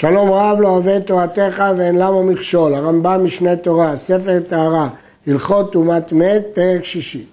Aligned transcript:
שלום 0.00 0.30
רב 0.30 0.60
לא 0.60 0.68
אוהב 0.68 0.98
תורתך 0.98 1.64
ואין 1.76 1.98
למה 1.98 2.22
מכשול, 2.22 2.74
הרמב"ם 2.74 3.24
משנה 3.24 3.56
תורה, 3.56 3.96
ספר 3.96 4.40
טהרה, 4.48 4.88
הלכות 5.26 5.72
טומאת 5.72 6.12
מת, 6.12 6.42
פרק 6.54 6.84
שישי. 6.84 7.24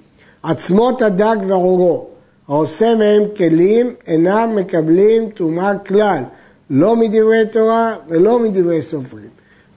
עצמות 0.43 1.01
הדג 1.01 1.35
ועורו, 1.47 2.07
העושה 2.47 2.95
מהם 2.95 3.23
כלים, 3.37 3.93
אינם 4.07 4.55
מקבלים 4.55 5.29
טומאה 5.29 5.77
כלל, 5.77 6.23
לא 6.69 6.95
מדברי 6.95 7.45
תורה 7.51 7.95
ולא 8.07 8.39
מדברי 8.39 8.81
סופרים. 8.81 9.29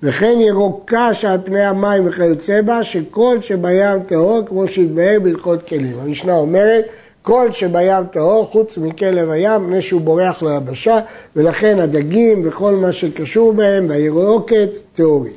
וכן 0.03 0.39
ירוקה 0.41 1.15
שעל 1.15 1.39
פני 1.45 1.65
המים 1.65 2.03
וכיוצא 2.07 2.63
בה, 2.63 2.85
שכל 2.85 3.39
שבים 3.41 4.03
טהור, 4.07 4.43
כמו 4.47 4.69
שהתבהר 4.69 5.21
בהלכות 5.23 5.69
כלים. 5.69 5.97
המשנה 6.03 6.35
אומרת, 6.35 6.85
כל 7.23 7.53
שבים 7.53 8.07
טהור, 8.13 8.47
חוץ 8.47 8.79
מכלב 8.79 9.31
הים, 9.31 9.67
מפני 9.67 9.83
שהוא 9.83 10.01
בורח 10.01 10.43
ליבשה, 10.43 11.01
ולכן 11.37 11.79
הדגים 11.79 12.43
וכל 12.45 12.75
מה 12.75 12.93
שקשור 12.93 13.53
בהם, 13.53 13.87
והירוקת, 13.89 14.69
טהורים. 14.93 15.33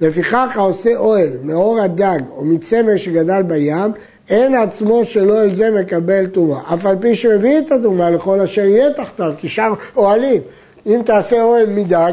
לפיכך 0.00 0.52
העושה 0.56 0.96
אוהל 0.96 1.28
מאור 1.42 1.80
הדג 1.80 2.18
או 2.30 2.44
מצמר 2.44 2.96
שגדל 2.96 3.42
בים, 3.42 3.92
אין 4.28 4.54
עצמו 4.54 5.04
שלא 5.04 5.40
על 5.40 5.54
זה 5.54 5.70
מקבל 5.70 6.26
טומאה. 6.26 6.60
אף 6.74 6.86
על 6.86 6.96
פי 7.00 7.14
שמביא 7.14 7.58
את 7.58 7.72
הטומאה 7.72 8.10
לכל 8.10 8.40
אשר 8.40 8.64
יהיה 8.64 8.90
תחתיו, 8.90 9.32
כי 9.38 9.48
שם 9.48 9.72
אוהלים. 9.96 10.42
אם 10.86 11.00
תעשה 11.04 11.42
אוהל 11.42 11.66
מדג, 11.66 12.12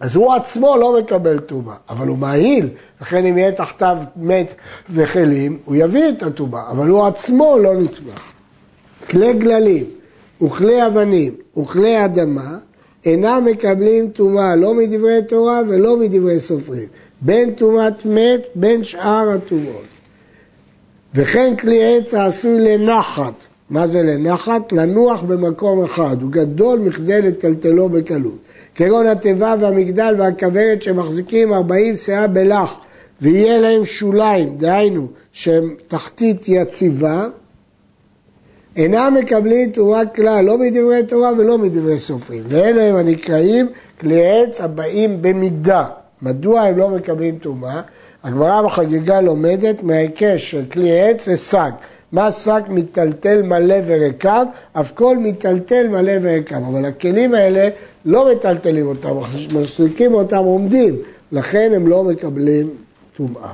אז 0.00 0.16
הוא 0.16 0.34
עצמו 0.34 0.76
לא 0.76 0.98
מקבל 0.98 1.38
טומאה, 1.38 1.74
אבל 1.88 2.08
הוא 2.08 2.18
מעיל, 2.18 2.68
לכן 3.00 3.26
אם 3.26 3.38
יהיה 3.38 3.52
תחתיו 3.52 3.96
מת 4.16 4.54
וכלים, 4.90 5.58
הוא 5.64 5.76
יביא 5.76 6.08
את 6.08 6.22
הטומאה, 6.22 6.70
אבל 6.70 6.88
הוא 6.88 7.06
עצמו 7.06 7.58
לא 7.58 7.74
נטמא. 7.74 8.12
כלי 9.10 9.32
גללים 9.32 9.84
וכלי 10.42 10.86
אבנים 10.86 11.34
וכלי 11.56 12.04
אדמה 12.04 12.58
אינם 13.04 13.44
מקבלים 13.44 14.10
טומאה 14.10 14.56
לא 14.56 14.74
מדברי 14.74 15.20
תורה 15.28 15.60
ולא 15.68 15.96
מדברי 15.96 16.40
סופרים, 16.40 16.88
בין 17.20 17.54
טומאת 17.54 18.06
מת 18.06 18.46
בין 18.54 18.84
שאר 18.84 19.30
הטומאות. 19.30 19.84
וכן 21.14 21.56
כלי 21.56 21.96
עץ 21.96 22.14
העשוי 22.14 22.60
לנחת, 22.60 23.44
מה 23.70 23.86
זה 23.86 24.02
לנחת? 24.02 24.72
לנוח 24.72 25.20
במקום 25.20 25.84
אחד, 25.84 26.22
הוא 26.22 26.30
גדול 26.30 26.78
מכדי 26.78 27.22
לטלטלו 27.22 27.88
בקלות. 27.88 28.38
כגון 28.74 29.06
התיבה 29.06 29.54
והמגדל 29.60 30.14
והכוורת 30.18 30.82
שמחזיקים 30.82 31.52
ארבעים 31.52 31.96
שאה 31.96 32.26
בלח 32.26 32.74
ויהיה 33.20 33.58
להם 33.58 33.84
שוליים, 33.84 34.56
דהיינו 34.58 35.06
שהם 35.32 35.74
תחתית 35.88 36.48
יציבה, 36.48 37.26
אינם 38.76 39.16
מקבלים 39.20 39.70
תורה 39.70 40.06
כלל, 40.06 40.44
לא 40.44 40.58
מדברי 40.58 41.02
תורה 41.02 41.30
ולא 41.38 41.58
מדברי 41.58 41.98
סופרים. 41.98 42.42
ואלה 42.48 42.82
הם 42.84 42.96
הנקראים 42.96 43.66
כלי 44.00 44.22
עץ 44.26 44.60
הבאים 44.60 45.22
במידה. 45.22 45.84
מדוע 46.22 46.60
הם 46.60 46.78
לא 46.78 46.88
מקבלים 46.90 47.38
טומאה? 47.38 47.80
הגמרא 48.24 48.62
בחגיגה 48.62 49.20
לומדת 49.20 49.82
מההיקש 49.82 50.50
של 50.50 50.62
כלי 50.72 51.00
עץ 51.00 51.28
ושק. 51.32 51.72
מה 52.14 52.32
שק 52.32 52.62
מיטלטל 52.68 53.42
מלא 53.42 53.76
ורקב? 53.86 54.44
אף 54.72 54.92
כל 54.92 55.16
מיטלטל 55.16 55.88
מלא 55.88 56.12
ורקב. 56.22 56.54
אבל 56.54 56.84
הכלים 56.84 57.34
האלה 57.34 57.68
לא 58.04 58.32
מטלטלים 58.32 58.86
אותם, 58.86 59.16
מחזיקים 59.54 60.14
אותם 60.14 60.36
עומדים, 60.36 60.96
לכן 61.32 61.72
הם 61.74 61.86
לא 61.86 62.04
מקבלים 62.04 62.70
טומאה. 63.16 63.52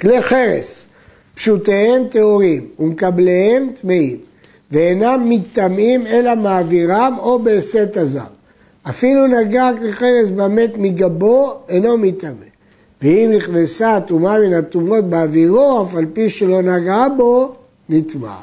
כלי 0.00 0.22
חרס, 0.22 0.86
פשוטיהם 1.34 2.08
טהורים 2.10 2.68
ומקבליהם 2.78 3.72
טמאים, 3.80 4.16
ואינם 4.70 5.26
מטמאים 5.28 6.06
אלא 6.06 6.34
מעבירם 6.34 7.16
או 7.18 7.38
בהסת 7.38 7.96
הזר. 7.96 8.20
אפילו 8.88 9.26
נגע 9.26 9.70
כלי 9.78 9.92
חרס 9.92 10.30
במת 10.30 10.70
מגבו, 10.78 11.54
אינו 11.68 11.98
מטמא. 11.98 12.55
ואם 13.02 13.32
נכנסה 13.36 13.96
הטומאה 13.96 14.38
מן 14.38 14.54
הטומאות 14.54 15.04
באווירו, 15.04 15.82
אף 15.82 15.94
על 15.94 16.06
פי 16.12 16.30
שלא 16.30 16.62
נגעה 16.62 17.08
בו, 17.08 17.54
נטמע. 17.88 18.34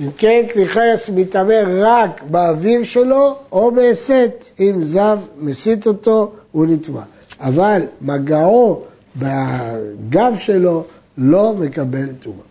אם 0.00 0.08
כן, 0.18 0.42
כלי 0.52 0.66
חרס 0.66 1.10
מטמא 1.14 1.62
רק 1.80 2.22
באוויר 2.30 2.84
שלו, 2.84 3.36
או 3.52 3.70
בהסת, 3.70 4.44
אם 4.60 4.84
זב 4.84 5.18
מסית 5.40 5.86
אותו, 5.86 6.32
הוא 6.52 6.66
נטמע. 6.66 7.02
אבל 7.40 7.82
מגעו 8.00 8.82
בגב 9.16 10.34
שלו 10.38 10.84
לא 11.18 11.52
מקבל 11.52 12.06
טומאה. 12.22 12.46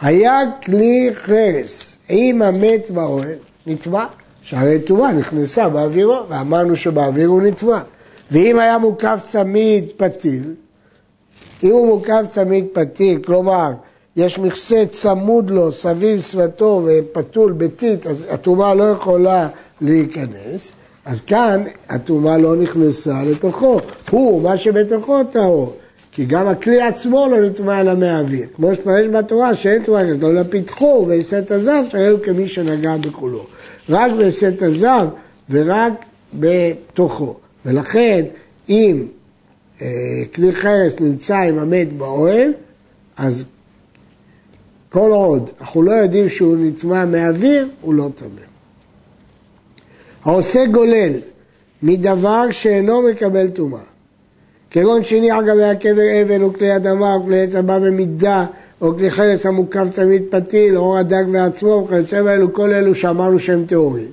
היה 0.00 0.40
כלי 0.64 1.10
חרס 1.12 1.96
עם 2.08 2.42
המת 2.42 2.90
באוהל, 2.90 3.34
נטמע, 3.66 4.04
שהרי 4.42 4.80
טומאה 4.80 5.12
נכנסה 5.12 5.68
באווירו, 5.68 6.22
ואמרנו 6.28 6.76
שבאוויר 6.76 7.28
הוא 7.28 7.42
נטמע. 7.42 7.78
ואם 8.30 8.58
היה 8.58 8.78
מוקף 8.78 9.20
צמיד 9.24 9.84
פתיל, 9.96 10.54
אם 11.62 11.70
הוא 11.70 11.86
מוקף 11.86 12.22
צמיד 12.28 12.64
פתיל, 12.72 13.22
כלומר, 13.22 13.70
יש 14.16 14.38
מכסה 14.38 14.84
צמוד 14.90 15.50
לו 15.50 15.72
סביב 15.72 16.20
שפתו 16.20 16.82
ופתול 16.86 17.52
ביתית, 17.52 18.06
אז 18.06 18.26
הטומאה 18.30 18.74
לא 18.74 18.84
יכולה 18.84 19.48
להיכנס, 19.80 20.72
אז 21.04 21.20
כאן 21.20 21.64
הטומאה 21.88 22.38
לא 22.38 22.56
נכנסה 22.56 23.22
לתוכו. 23.22 23.80
הוא, 24.10 24.42
מה 24.42 24.56
שבתוכו 24.56 25.24
טהור. 25.24 25.76
כי 26.12 26.24
גם 26.24 26.48
הכלי 26.48 26.82
עצמו 26.82 27.26
לא 27.30 27.40
נטמע 27.40 27.80
אלא 27.80 27.94
מהאוויר. 27.94 28.46
כמו 28.56 28.74
שפרש 28.74 29.06
בתורה 29.06 29.54
שאין 29.54 29.84
טומאה 29.84 30.02
נכנסת, 30.02 30.22
לא 30.22 30.34
לפיתחו 30.34 31.04
והסת 31.08 31.50
הזב, 31.50 31.82
שהיו 31.90 32.22
כמי 32.22 32.48
שנגע 32.48 32.96
בכולו. 32.96 33.46
רק 33.88 34.12
בהסת 34.12 34.62
הזב 34.62 35.06
ורק 35.50 35.92
בתוכו. 36.34 37.34
ולכן 37.66 38.24
אם 38.68 39.06
אה, 39.82 39.86
כלי 40.34 40.52
חרס 40.52 41.00
נמצא 41.00 41.36
עם 41.36 41.58
המת 41.58 41.92
באוהל, 41.92 42.52
אז 43.16 43.44
כל 44.90 45.10
עוד 45.10 45.50
אנחנו 45.60 45.82
לא 45.82 45.92
יודעים 45.92 46.28
שהוא 46.28 46.56
נטמע 46.60 47.04
מהאוויר, 47.04 47.68
הוא 47.80 47.94
לא 47.94 48.08
טמא. 48.16 48.48
העושה 50.24 50.66
גולל 50.66 51.12
מדבר 51.82 52.50
שאינו 52.50 53.02
מקבל 53.02 53.48
טומאה, 53.48 53.80
כגון 54.70 55.04
שני 55.04 55.30
על 55.30 55.46
גבי 55.46 55.64
הקבר 55.64 56.22
אבן 56.22 56.42
או 56.42 56.52
כלי 56.52 56.76
אדמה 56.76 57.14
או 57.14 57.24
כלי 57.24 57.42
עץ 57.42 57.54
הבא 57.54 57.78
במידה 57.78 58.46
או 58.80 58.96
כלי 58.96 59.10
חרס 59.10 59.46
המוקף 59.46 59.86
צמיד 59.92 60.22
פתיל, 60.30 60.78
או 60.78 60.98
הדג 60.98 61.24
ועצמו 61.32 61.84
וכיוצא 61.84 62.22
באלו, 62.22 62.52
כל 62.52 62.72
אלו 62.72 62.94
שאמרנו 62.94 63.40
שהם 63.40 63.64
טהורים. 63.66 64.08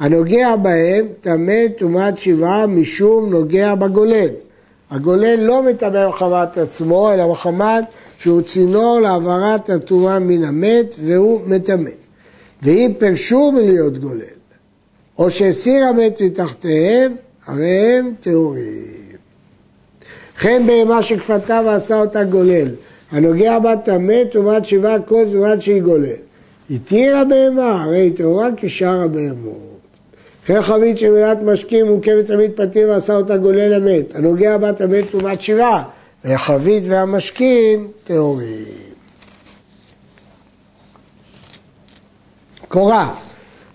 הנוגע 0.00 0.56
בהם 0.56 1.06
טמא 1.20 1.68
טומאת 1.78 2.18
שבעה 2.18 2.66
משום 2.66 3.30
נוגע 3.30 3.74
בגולל. 3.74 4.28
הגולל 4.90 5.40
לא 5.40 5.62
מטמא 5.62 6.08
מחמת 6.08 6.58
עצמו, 6.58 7.12
אלא 7.12 7.28
מחמת 7.32 7.84
שהוא 8.18 8.42
צינור 8.42 9.00
להעברת 9.00 9.70
הטומאה 9.70 10.18
מן 10.18 10.44
המת 10.44 10.94
והוא 11.04 11.40
מטמא. 11.46 11.90
ואם 12.62 12.92
פרשו 12.98 13.52
מלהיות 13.52 13.98
גולל, 13.98 14.20
או 15.18 15.30
שהסיר 15.30 15.84
המת 15.84 16.20
מתחתיהם, 16.22 17.14
הרי 17.46 17.96
הם 17.98 18.14
טהורים. 18.20 18.96
וכן 20.36 20.62
בהמה 20.66 21.02
שכפתה 21.02 21.60
ועשה 21.66 22.00
אותה 22.00 22.24
גולל, 22.24 22.68
הנוגע 23.10 23.58
בה 23.58 23.76
טמא 23.76 24.24
טומאת 24.32 24.64
שבעה 24.64 25.00
כל 25.00 25.26
זמן 25.26 25.60
שהיא 25.60 25.82
גולל. 25.82 26.16
התירה 26.70 27.24
בהמה, 27.24 27.82
הרי 27.82 27.98
היא 27.98 28.16
טהורה 28.16 28.48
כשאר 28.56 29.00
הבהמות. 29.00 29.75
וכן 30.46 30.62
חבית 30.62 30.98
שמילת 30.98 31.38
משקים 31.42 31.86
מורכבת 31.86 32.24
צמיד 32.26 32.50
פתיר 32.56 32.88
ועשה 32.88 33.16
אותה 33.16 33.36
גולל 33.36 33.74
המת, 33.74 34.14
הנוגע 34.14 34.58
בה 34.58 34.72
טמא 34.72 34.98
טומאת 35.10 35.40
שבעה, 35.40 35.82
והחבית 36.24 36.82
והמשקים 36.86 37.88
טהורים. 38.04 38.64
קורה 42.68 43.14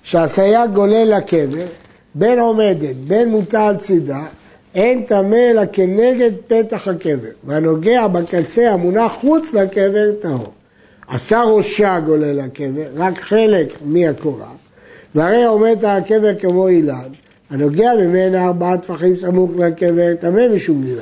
שהסייג 0.03 0.71
גולל 0.73 1.17
לקבר, 1.17 1.65
בין 2.15 2.39
עומדת, 2.39 2.95
בין 2.95 3.29
מוטה 3.29 3.67
על 3.67 3.75
צידה, 3.75 4.21
אין 4.75 5.05
טמא 5.05 5.49
אלא 5.51 5.61
כנגד 5.73 6.31
פתח 6.47 6.87
הקבר, 6.87 7.29
והנוגע 7.43 8.07
בקצה 8.07 8.71
המונח 8.71 9.11
חוץ 9.21 9.53
לקבר 9.53 10.11
טהור. 10.21 10.51
עשה 11.07 11.43
ראשה 11.43 11.99
גולל 11.99 12.43
לקבר, 12.43 12.87
רק 12.95 13.19
חלק 13.19 13.73
מהקורה, 13.85 14.47
והרי 15.15 15.45
עומד 15.45 15.85
הקבר 15.85 16.39
כמו 16.39 16.67
אילן, 16.67 17.09
הנוגע 17.49 17.91
ממנה 17.99 18.45
ארבעה 18.45 18.77
טפחים 18.77 19.15
סמוך 19.15 19.51
לקבר, 19.57 20.15
טמא 20.19 20.47
משום 20.55 20.83
אילן. 20.83 21.01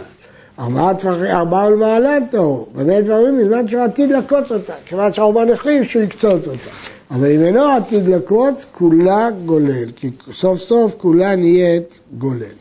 ארבעה 0.59 0.93
טפחים, 0.93 1.25
ארבעה 1.25 1.67
ולמעלן 1.67 2.23
טהור. 2.31 2.69
במה 2.75 3.01
דברים 3.01 3.37
בזמן 3.39 3.67
שהוא 3.67 3.81
עתיד 3.81 4.09
לקוץ 4.09 4.51
אותה, 4.51 4.73
כיוון 4.85 5.13
שהאורבן 5.13 5.51
החליט 5.51 5.89
שהוא 5.89 6.03
יקצוץ 6.03 6.47
אותה. 6.47 6.69
אבל 7.11 7.31
אם 7.31 7.41
אינו 7.41 7.63
עתיד 7.63 8.07
לקוץ, 8.07 8.65
כולה 8.71 9.29
גולל, 9.45 9.91
כי 9.95 10.09
סוף 10.33 10.59
סוף 10.59 10.95
כולה 10.97 11.35
נהיית 11.35 11.99
גולל. 12.17 12.59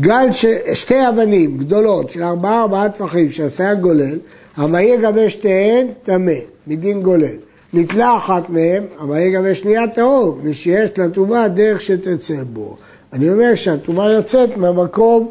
גל 0.00 0.32
ש... 0.32 0.46
שתי 0.74 1.08
אבנים 1.08 1.58
גדולות 1.58 2.10
של 2.10 2.22
ארבעה 2.22 2.62
ארבעה 2.62 2.88
טפחים 2.88 3.30
שעשה 3.30 3.74
גולל, 3.74 4.18
המהיר 4.56 5.00
גבי 5.00 5.30
שתיהן 5.30 5.86
טמא, 6.02 6.32
מדין 6.66 7.02
גולל. 7.02 7.36
נתלה 7.72 8.16
אחת 8.16 8.50
מהם, 8.50 8.84
אבל 9.00 9.14
היא 9.14 9.36
גם 9.36 9.54
שנייה 9.54 9.88
טהור, 9.88 10.38
ושיש 10.42 10.90
לטומאה 10.98 11.48
דרך 11.48 11.80
שתצא 11.80 12.42
בו. 12.52 12.76
אני 13.12 13.30
אומר 13.30 13.54
שהטומאה 13.54 14.12
יוצאת 14.12 14.56
מהמקום 14.56 15.30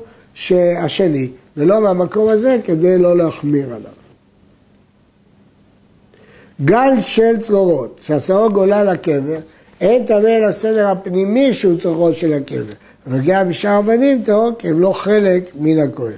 השני, 0.77 1.29
ולא 1.57 1.81
מהמקום 1.81 2.29
הזה 2.29 2.57
כדי 2.65 2.97
לא 2.97 3.17
להחמיר 3.17 3.65
עליו. 3.65 3.91
גל 6.65 7.01
של 7.01 7.39
צרורות, 7.39 7.99
שהשערות 8.05 8.53
גולה 8.53 8.83
לקבר, 8.83 9.37
אין 9.81 10.05
טמא 10.05 10.47
לסדר 10.47 10.87
הפנימי 10.87 11.53
שהוא 11.53 11.79
צורכו 11.79 12.13
של 12.13 12.33
הקבר. 12.33 12.73
הנוגע 13.05 13.43
בשאר 13.43 13.79
אבנים 13.79 14.23
טהור 14.25 14.51
כי 14.59 14.69
הם 14.69 14.79
לא 14.79 14.93
חלק 14.93 15.43
מן 15.59 15.79
הכהן, 15.79 16.17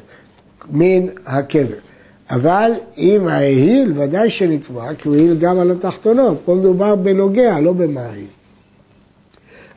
מן 0.72 1.08
הקבר. 1.26 1.91
אבל 2.32 2.72
אם 2.98 3.28
ההיל 3.28 3.94
ודאי 3.96 4.30
שנטמע, 4.30 4.94
כי 4.94 5.08
הוא 5.08 5.16
העיל 5.16 5.36
גם 5.40 5.60
על 5.60 5.72
התחתונות. 5.72 6.38
פה 6.46 6.56
מדובר 6.56 6.96
בנוגע, 6.96 7.60
לא 7.60 7.74
במעיל. 7.74 8.26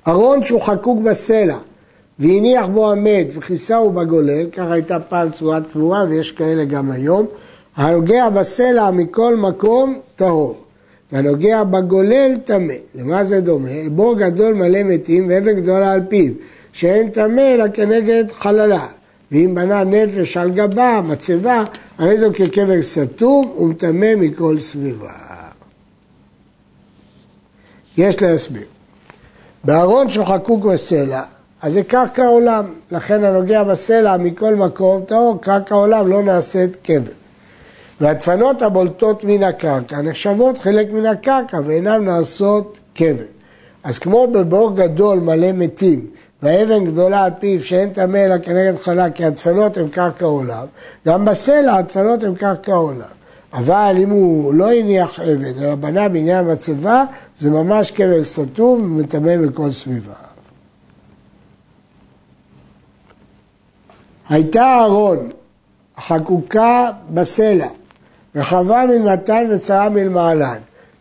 ארון 0.08 0.42
שהוא 0.42 0.60
חקוק 0.60 1.00
בסלע, 1.00 1.56
והניח 2.18 2.66
בו 2.66 2.92
המת 2.92 3.26
וכיסהו 3.34 3.90
בגולל, 3.90 4.46
ככה 4.46 4.72
הייתה 4.72 5.00
פעם 5.00 5.30
צורת 5.30 5.66
קבורה 5.66 6.04
ויש 6.08 6.32
כאלה 6.32 6.64
גם 6.64 6.90
היום, 6.90 7.26
הנוגע 7.76 8.28
בסלע 8.30 8.90
מכל 8.90 9.36
מקום 9.36 10.00
טהור, 10.16 10.56
והנוגע 11.12 11.64
בגולל 11.64 12.36
טמא. 12.44 12.74
למה 12.94 13.24
זה 13.24 13.40
דומה? 13.40 13.88
בור 13.90 14.14
גדול 14.14 14.54
מלא 14.54 14.82
מתים 14.82 15.26
ואבן 15.28 15.60
גדולה 15.60 15.92
על 15.92 16.00
פיו, 16.08 16.32
שאין 16.72 17.10
טמא 17.10 17.54
אלא 17.54 17.64
כנגד 17.74 18.24
חללה. 18.32 18.86
ואם 19.34 19.54
בנה 19.54 19.84
נפש 19.84 20.36
על 20.36 20.50
גבה, 20.50 21.00
מצבה, 21.04 21.64
הרי 21.98 22.19
זו 22.19 22.26
כקבר 22.34 22.82
סתום 22.82 23.54
ומטמא 23.58 24.14
מכל 24.16 24.60
סביבה. 24.60 25.12
יש 27.96 28.22
להסביר. 28.22 28.64
בארון 29.64 30.10
שחקוק 30.10 30.64
בסלע, 30.64 31.22
אז 31.62 31.72
זה 31.72 31.82
קרקע 31.82 32.26
עולם, 32.26 32.64
לכן 32.90 33.25
הנוגע 33.25 33.62
בסלע 33.62 34.16
מכל 34.16 34.54
מקום 34.54 35.04
טהור, 35.04 35.40
קרקע 35.40 35.75
עולם 35.75 36.08
לא 36.08 36.22
נעשית 36.22 36.76
קבר. 36.82 37.12
והדפנות 38.00 38.62
הבולטות 38.62 39.25
מן 39.25 39.42
הקרקע 39.42 40.02
נחשבות 40.02 40.58
חלק 40.58 40.92
מן 40.92 41.06
הקרקע 41.06 41.60
ואינן 41.64 42.04
נעשות 42.04 42.78
קבר. 42.94 43.25
אז 43.84 43.98
כמו 43.98 44.26
בבור 44.32 44.76
גדול 44.76 45.19
מלא 45.19 45.52
מתים, 45.52 46.06
והאבן 46.44 46.85
גדולה 46.85 47.25
על 47.25 47.31
פיו 47.38 47.61
שאין 47.61 47.93
טמא 47.93 48.17
אלא 48.17 48.38
כנגד 48.38 48.76
חלה 48.76 49.11
כי 49.11 49.25
הדפנות 49.25 49.76
הן 49.76 49.88
קרקע 49.88 50.25
עולם, 50.25 50.67
גם 51.06 51.25
בסלע 51.25 51.76
הדפנות 51.76 52.23
הן 52.23 52.35
קרקע 52.35 52.75
עולם. 52.75 53.14
אבל 53.52 53.96
אם 53.99 54.11
הוא 54.11 54.55
לא 54.55 54.73
הניח 54.73 55.20
אבן, 55.20 55.62
אלא 55.62 55.75
בנה 55.75 56.08
בניין 56.08 56.52
מצבה, 56.52 57.05
זה 57.38 57.50
ממש 57.50 57.91
קבר 57.91 58.25
סתום 58.25 58.82
ומטמא 58.82 59.37
מכל 59.37 59.73
סביבה. 59.73 60.12
הייתה 64.29 64.81
ארון 64.81 65.29
חקוקה 66.00 66.91
בסלע, 67.14 67.69
רחבה 68.35 68.85
מלמתן 68.87 69.44
וצרה 69.50 69.88
מלמעלן, 69.88 70.58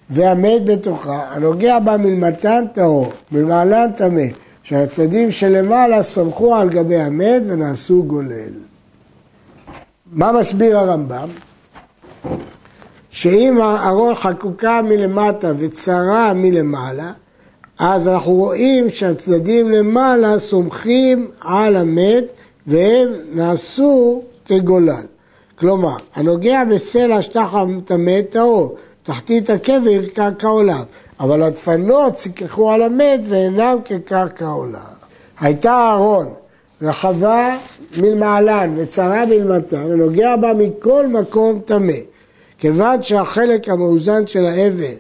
והמת 0.10 0.66
בתוכה, 0.66 1.26
הנוגע 1.32 1.80
בה 1.80 1.98
מלמתן 1.98 2.66
טהור, 2.74 3.12
מלמעלן 3.32 3.92
טמא. 3.96 4.22
שהצדדים 4.64 5.32
שלמעלה 5.32 6.04
סמכו 6.04 6.56
על 6.56 6.70
גבי 6.70 6.98
המת 6.98 7.42
ונעשו 7.48 8.04
גולל. 8.04 8.54
מה 10.14 10.32
מסביר 10.32 10.78
הרמב"ם? 10.78 11.28
שאם 13.10 13.62
הארון 13.62 14.16
חקוקה 14.16 14.82
מלמטה 14.82 15.52
וצרה 15.58 16.34
מלמעלה, 16.34 17.12
אז 17.80 18.08
אנחנו 18.08 18.34
רואים 18.34 18.90
שהצדדים 18.90 19.72
למעלה 19.72 20.40
סומכים 20.40 21.32
על 21.42 21.76
המת 21.76 22.24
והם 22.68 23.10
נעשו 23.34 24.22
כגולל. 24.46 25.04
כלומר, 25.56 25.96
הנוגע 26.16 26.64
בסלע 26.64 27.22
שטח 27.22 27.56
טמא 27.86 28.22
טהור, 28.30 28.76
תחתית 29.04 29.50
הקבר 29.50 30.06
קרקע 30.14 30.48
עולם. 30.48 30.84
אבל 31.20 31.44
הדפנות 31.44 32.18
סיככו 32.18 32.72
על 32.72 32.82
המת 32.82 33.20
ואינם 33.30 33.78
כקרקע 33.86 34.46
עולה. 34.46 34.80
הייתה 35.40 35.72
אהרון 35.72 36.34
רחבה 36.82 37.58
מלמעלן 37.98 38.74
וצרה 38.78 39.26
מלמטה 39.26 39.86
ונוגע 39.86 40.36
בה 40.36 40.54
מכל 40.54 41.08
מקום 41.08 41.60
טמא. 41.66 41.94
כיוון 42.58 43.04
שהחלק 43.04 43.70
המאוזן 43.70 44.28
של 44.28 44.46
האבן 44.46 44.94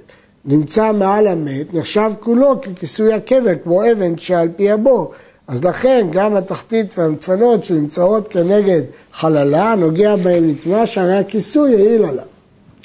נמצא 0.46 0.92
מעל 0.92 1.28
המת, 1.28 1.74
נחשב 1.74 2.12
כולו 2.20 2.62
ככיסוי 2.62 3.14
הקבר, 3.14 3.52
כמו 3.64 3.92
אבן 3.92 4.18
שעל 4.18 4.50
פי 4.56 4.72
הבור. 4.72 5.12
אז 5.48 5.64
לכן 5.64 6.08
גם 6.12 6.36
התחתית 6.36 6.98
והמדפנות 6.98 7.64
שנמצאות 7.64 8.28
כנגד 8.28 8.82
חללה, 9.14 9.76
נוגע 9.78 10.16
בהם 10.16 10.50
לטמא, 10.50 10.86
שהרי 10.86 11.18
הכיסוי 11.18 11.76
העיל 11.76 12.06
עליו. 12.06 12.26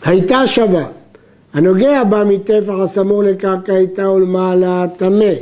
הייתה 0.05 0.47
שווה 0.47 0.85
הנוגע 1.59 2.05
בה 2.05 2.25
מטפח 2.25 2.75
הסמור 2.83 3.23
לקרקע 3.23 3.77
איתה 3.77 4.11
ולמעלה 4.11 4.87
טמא, 4.97 5.33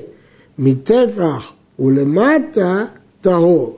מטפח 0.59 1.53
ולמטה 1.79 2.85
טהור. 3.21 3.77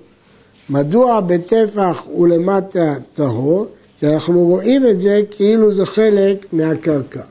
מדוע 0.71 1.21
בטפח 1.21 2.03
ולמטה 2.19 2.95
טהור? 3.15 3.67
כי 4.01 4.07
אנחנו 4.07 4.41
רואים 4.41 4.87
את 4.87 5.01
זה 5.01 5.21
כאילו 5.31 5.73
זה 5.73 5.87
חלק 5.87 6.47
מהקרקע. 6.53 7.23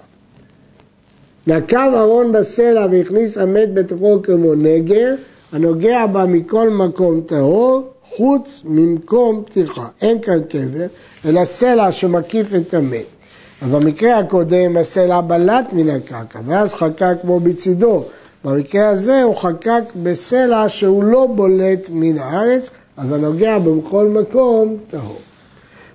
נקב 1.47 1.93
ארון 1.93 2.31
בסלע 2.31 2.85
והכניס 2.91 3.37
המת 3.37 3.73
בתוכו 3.73 4.19
כמו 4.23 4.55
נגר, 4.55 5.15
הנוגע 5.51 6.05
בה 6.05 6.25
מכל 6.25 6.69
מקום 6.69 7.21
טהור, 7.21 7.89
חוץ 8.03 8.61
ממקום 8.65 9.43
פתיחה. 9.45 9.87
אין 10.01 10.21
כאן 10.21 10.39
קבר, 10.49 10.85
אלא 11.25 11.45
סלע 11.45 11.91
שמקיף 11.91 12.55
את 12.55 12.73
המת. 12.73 13.16
אבל 13.61 13.79
במקרה 13.79 14.19
הקודם 14.19 14.77
הסלע 14.77 15.21
בלט 15.21 15.73
מן 15.73 15.89
הקרקע, 15.89 16.39
ואז 16.45 16.73
חקק 16.73 17.13
כמו 17.21 17.39
בצידו. 17.39 18.03
במקרה 18.45 18.89
הזה 18.89 19.23
הוא 19.23 19.35
חקק 19.35 19.81
בסלע 20.03 20.69
שהוא 20.69 21.03
לא 21.03 21.27
בולט 21.35 21.87
מן 21.89 22.17
הארץ, 22.17 22.69
אז 22.97 23.11
הנוגע 23.11 23.59
בכל 23.59 24.05
מקום 24.05 24.77
טהור. 24.89 25.19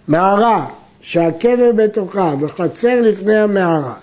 מערה 0.09 0.67
שהקבר 1.01 1.73
בתוכה 1.77 2.35
וחצר 2.41 3.01
לפני 3.01 3.37
המערה, 3.37 3.95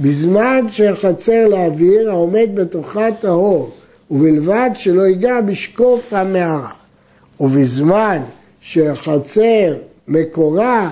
בזמן 0.00 0.66
שחצר 0.70 1.48
לאוויר 1.48 2.10
העומד 2.10 2.48
בתוכה 2.54 3.06
טהור, 3.20 3.70
ובלבד 4.10 4.70
שלא 4.74 5.02
ייגע 5.02 5.40
בשקוף 5.40 6.12
המערה. 6.12 6.70
ובזמן 7.40 8.18
שחצר 8.60 9.74
מקורה 10.08 10.90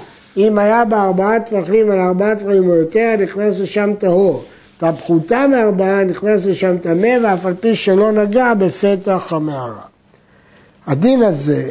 אם 0.48 0.58
היה 0.58 0.84
בה 0.84 1.02
ארבעה 1.02 1.40
טפחים 1.40 1.90
על 1.90 2.00
ארבעה 2.00 2.36
טפחים 2.36 2.68
או 2.68 2.74
יותר, 2.74 3.14
נכנס 3.18 3.58
לשם 3.58 3.90
טהור. 3.98 4.44
תפחותה 4.78 5.46
מארבעה, 5.46 6.04
נכנס 6.04 6.46
לשם 6.46 6.78
טמא, 6.78 7.16
ואף 7.22 7.46
על 7.46 7.54
פי 7.54 7.76
שלא 7.76 8.12
נגע 8.12 8.54
בפתח 8.54 9.32
המערה. 9.32 9.82
הדין 10.86 11.22
הזה 11.22 11.70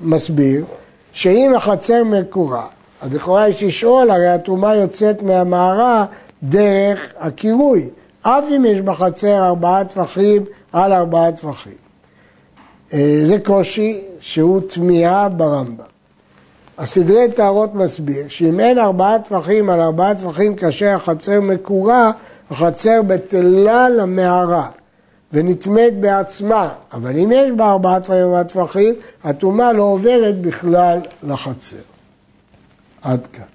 מסביר 0.00 0.64
שאם 1.12 1.52
החצר 1.56 2.04
מקורה, 2.04 2.66
אז 3.02 3.14
לכאורה 3.14 3.48
יש 3.48 3.62
לשאול, 3.62 4.10
הרי 4.10 4.28
הטומאה 4.28 4.76
יוצאת 4.76 5.22
מהמערה 5.22 6.04
דרך 6.42 7.12
הקירוי, 7.18 7.88
אף 8.22 8.44
אם 8.56 8.64
יש 8.64 8.80
בחצר 8.80 9.46
ארבעה 9.46 9.84
טפחים 9.84 10.44
על 10.72 10.92
ארבעה 10.92 11.32
טפחים. 11.32 11.72
אה, 12.92 13.22
זה 13.26 13.38
קושי 13.38 14.00
שהוא 14.20 14.60
תמיהה 14.68 15.28
ברמב"ם. 15.28 15.91
הסדרי 16.82 17.32
טהרות 17.32 17.74
מסביר 17.74 18.28
שאם 18.28 18.60
אין 18.60 18.78
ארבעה 18.78 19.18
טפחים 19.18 19.70
על 19.70 19.80
ארבעה 19.80 20.14
טפחים 20.14 20.56
כאשר 20.56 20.88
החצר 20.88 21.40
מקורה, 21.40 22.10
החצר 22.50 23.02
בטלה 23.02 23.88
למערה 23.88 24.68
ונטמאת 25.32 26.00
בעצמה, 26.00 26.68
אבל 26.92 27.18
אם 27.18 27.32
יש 27.34 27.50
בה 27.50 27.70
ארבעה 27.70 28.00
טפחים 28.00 28.22
ארבעה 28.22 28.44
טפחים, 28.44 28.94
הטומאה 29.24 29.72
לא 29.72 29.82
עוברת 29.82 30.40
בכלל 30.40 30.98
לחצר. 31.22 31.76
עד 33.02 33.26
כאן. 33.32 33.51